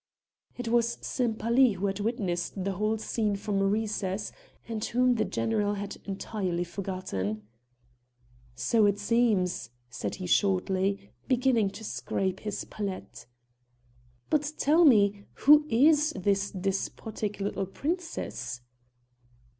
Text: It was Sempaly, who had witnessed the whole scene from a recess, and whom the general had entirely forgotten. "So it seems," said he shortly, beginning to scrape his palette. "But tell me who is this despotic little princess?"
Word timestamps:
It 0.57 0.67
was 0.69 0.97
Sempaly, 1.03 1.73
who 1.73 1.85
had 1.85 1.99
witnessed 1.99 2.63
the 2.63 2.71
whole 2.71 2.97
scene 2.97 3.35
from 3.35 3.61
a 3.61 3.67
recess, 3.67 4.31
and 4.67 4.83
whom 4.83 5.13
the 5.13 5.25
general 5.25 5.75
had 5.75 5.97
entirely 6.05 6.63
forgotten. 6.63 7.43
"So 8.55 8.87
it 8.87 8.97
seems," 8.97 9.69
said 9.91 10.15
he 10.15 10.25
shortly, 10.25 11.11
beginning 11.27 11.69
to 11.77 11.83
scrape 11.83 12.39
his 12.39 12.65
palette. 12.65 13.27
"But 14.31 14.53
tell 14.57 14.85
me 14.85 15.27
who 15.33 15.67
is 15.69 16.13
this 16.13 16.49
despotic 16.49 17.39
little 17.39 17.67
princess?" 17.67 18.61